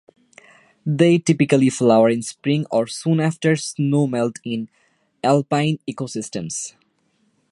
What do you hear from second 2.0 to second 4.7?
in spring or soon after snow-melt in